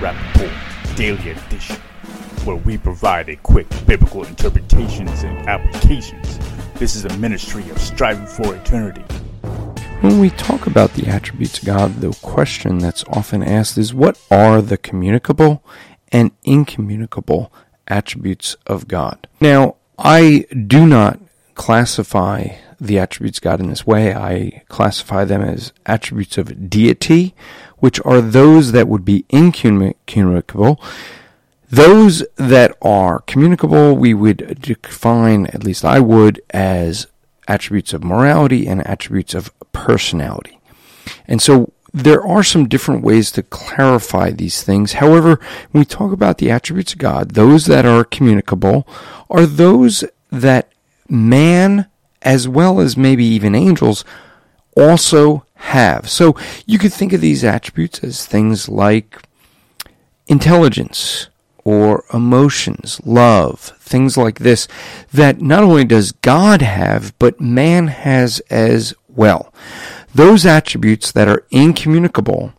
Rapp 0.00 0.16
Report 0.34 0.96
Daily 0.96 1.30
Edition, 1.30 1.76
where 2.44 2.56
we 2.56 2.76
provide 2.76 3.28
a 3.28 3.36
quick 3.36 3.66
biblical 3.86 4.24
interpretations 4.24 5.22
and 5.22 5.48
applications. 5.48 6.38
This 6.74 6.96
is 6.96 7.04
a 7.04 7.16
ministry 7.18 7.68
of 7.70 7.78
striving 7.78 8.26
for 8.26 8.54
eternity. 8.54 9.02
When 10.00 10.18
we 10.20 10.30
talk 10.30 10.66
about 10.66 10.92
the 10.94 11.06
attributes 11.06 11.58
of 11.60 11.64
God, 11.64 12.00
the 12.00 12.12
question 12.20 12.78
that's 12.78 13.04
often 13.04 13.42
asked 13.42 13.78
is 13.78 13.94
what 13.94 14.20
are 14.30 14.60
the 14.60 14.76
communicable 14.76 15.64
and 16.12 16.32
incommunicable 16.42 17.52
attributes 17.88 18.56
of 18.66 18.88
God? 18.88 19.28
Now, 19.40 19.76
I 19.98 20.46
do 20.66 20.86
not 20.86 21.20
classify 21.54 22.48
the 22.80 22.98
attributes 22.98 23.38
of 23.38 23.44
God 23.44 23.60
in 23.60 23.68
this 23.68 23.86
way. 23.86 24.14
I 24.14 24.62
classify 24.68 25.24
them 25.24 25.42
as 25.42 25.72
attributes 25.86 26.36
of 26.36 26.68
deity, 26.68 27.34
which 27.84 28.00
are 28.02 28.22
those 28.22 28.72
that 28.72 28.88
would 28.88 29.04
be 29.04 29.26
incommunicable. 29.28 30.80
Those 31.68 32.24
that 32.36 32.74
are 32.80 33.20
communicable, 33.20 33.94
we 33.94 34.14
would 34.14 34.58
define, 34.58 35.44
at 35.48 35.64
least 35.64 35.84
I 35.84 36.00
would, 36.00 36.40
as 36.48 37.08
attributes 37.46 37.92
of 37.92 38.02
morality 38.02 38.66
and 38.66 38.86
attributes 38.86 39.34
of 39.34 39.52
personality. 39.72 40.58
And 41.28 41.42
so 41.42 41.74
there 41.92 42.26
are 42.26 42.42
some 42.42 42.68
different 42.68 43.04
ways 43.04 43.30
to 43.32 43.42
clarify 43.42 44.30
these 44.30 44.62
things. 44.62 44.94
However, 44.94 45.38
when 45.70 45.82
we 45.82 45.84
talk 45.84 46.10
about 46.10 46.38
the 46.38 46.50
attributes 46.50 46.94
of 46.94 47.00
God, 47.00 47.32
those 47.32 47.66
that 47.66 47.84
are 47.84 48.02
communicable 48.02 48.88
are 49.28 49.44
those 49.44 50.04
that 50.32 50.72
man 51.06 51.84
as 52.22 52.48
well 52.48 52.80
as 52.80 52.96
maybe 52.96 53.26
even 53.26 53.54
angels, 53.54 54.06
also 54.74 55.43
have. 55.64 56.08
So 56.08 56.36
you 56.66 56.78
could 56.78 56.92
think 56.92 57.12
of 57.12 57.20
these 57.20 57.42
attributes 57.42 58.04
as 58.04 58.26
things 58.26 58.68
like 58.68 59.22
intelligence 60.26 61.28
or 61.64 62.04
emotions, 62.12 63.00
love, 63.04 63.58
things 63.80 64.16
like 64.16 64.40
this, 64.40 64.68
that 65.12 65.40
not 65.40 65.62
only 65.62 65.84
does 65.84 66.12
God 66.12 66.60
have, 66.60 67.18
but 67.18 67.40
man 67.40 67.86
has 67.88 68.40
as 68.50 68.94
well. 69.08 69.52
Those 70.14 70.44
attributes 70.44 71.10
that 71.12 71.28
are 71.28 71.46
incommunicable 71.50 72.52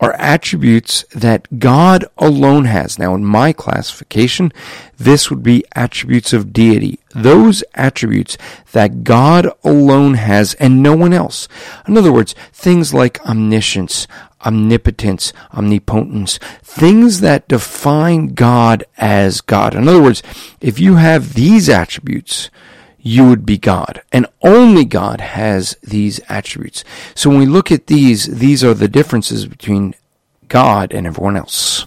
are 0.00 0.12
attributes 0.12 1.04
that 1.12 1.58
God 1.58 2.04
alone 2.16 2.66
has. 2.66 2.98
Now, 2.98 3.14
in 3.14 3.24
my 3.24 3.52
classification, 3.52 4.52
this 4.96 5.28
would 5.28 5.42
be 5.42 5.64
attributes 5.74 6.32
of 6.32 6.52
deity. 6.52 7.00
Those 7.14 7.62
attributes 7.74 8.38
that 8.72 9.04
God 9.04 9.48
alone 9.62 10.14
has 10.14 10.54
and 10.54 10.82
no 10.82 10.96
one 10.96 11.12
else. 11.12 11.48
In 11.86 11.96
other 11.96 12.12
words, 12.12 12.34
things 12.52 12.94
like 12.94 13.24
omniscience, 13.26 14.06
omnipotence, 14.44 15.32
omnipotence, 15.54 16.38
things 16.62 17.20
that 17.20 17.48
define 17.48 18.28
God 18.28 18.84
as 18.96 19.40
God. 19.40 19.74
In 19.74 19.88
other 19.88 20.02
words, 20.02 20.22
if 20.60 20.78
you 20.78 20.96
have 20.96 21.34
these 21.34 21.68
attributes, 21.68 22.50
you 22.98 23.28
would 23.28 23.44
be 23.44 23.58
God. 23.58 24.02
And 24.12 24.26
only 24.42 24.84
God 24.84 25.20
has 25.20 25.76
these 25.82 26.20
attributes. 26.28 26.84
So 27.14 27.30
when 27.30 27.40
we 27.40 27.46
look 27.46 27.72
at 27.72 27.88
these, 27.88 28.26
these 28.38 28.62
are 28.62 28.74
the 28.74 28.88
differences 28.88 29.46
between 29.46 29.94
God 30.48 30.92
and 30.92 31.06
everyone 31.06 31.36
else. 31.36 31.86